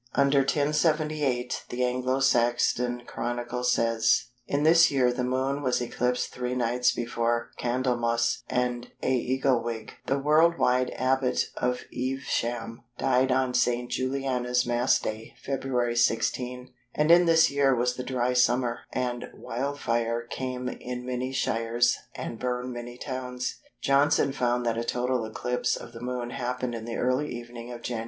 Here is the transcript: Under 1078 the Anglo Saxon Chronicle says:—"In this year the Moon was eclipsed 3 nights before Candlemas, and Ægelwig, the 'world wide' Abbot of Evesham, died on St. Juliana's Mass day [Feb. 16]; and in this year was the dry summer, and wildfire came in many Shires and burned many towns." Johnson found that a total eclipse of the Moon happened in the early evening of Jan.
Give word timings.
Under 0.15 0.39
1078 0.39 1.65
the 1.69 1.83
Anglo 1.83 2.21
Saxon 2.21 3.03
Chronicle 3.05 3.63
says:—"In 3.63 4.63
this 4.63 4.89
year 4.89 5.13
the 5.13 5.23
Moon 5.23 5.61
was 5.61 5.79
eclipsed 5.79 6.33
3 6.33 6.55
nights 6.55 6.91
before 6.91 7.51
Candlemas, 7.59 8.41
and 8.49 8.89
Ægelwig, 9.03 9.91
the 10.07 10.17
'world 10.17 10.57
wide' 10.57 10.89
Abbot 10.95 11.51
of 11.55 11.81
Evesham, 11.93 12.81
died 12.97 13.31
on 13.31 13.53
St. 13.53 13.91
Juliana's 13.91 14.65
Mass 14.65 14.97
day 14.99 15.35
[Feb. 15.47 15.65
16]; 15.67 16.69
and 16.95 17.11
in 17.11 17.27
this 17.27 17.51
year 17.51 17.75
was 17.75 17.93
the 17.95 18.03
dry 18.03 18.33
summer, 18.33 18.79
and 18.91 19.29
wildfire 19.35 20.23
came 20.31 20.67
in 20.67 21.05
many 21.05 21.31
Shires 21.31 21.95
and 22.15 22.39
burned 22.39 22.73
many 22.73 22.97
towns." 22.97 23.59
Johnson 23.83 24.31
found 24.31 24.65
that 24.65 24.79
a 24.79 24.83
total 24.83 25.25
eclipse 25.25 25.75
of 25.75 25.91
the 25.93 26.01
Moon 26.01 26.31
happened 26.31 26.73
in 26.73 26.85
the 26.85 26.97
early 26.97 27.31
evening 27.31 27.71
of 27.71 27.83
Jan. 27.83 27.99